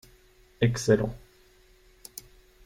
Excellent. 0.59 1.13